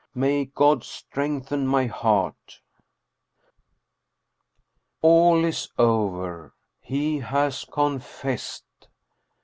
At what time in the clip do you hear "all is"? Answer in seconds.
5.03-5.69